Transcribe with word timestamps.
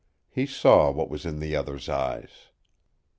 He 0.31 0.47
saw 0.47 0.89
what 0.89 1.11
was 1.11 1.27
in 1.27 1.37
the 1.37 1.55
other's 1.55 1.87
eyes. 1.87 2.47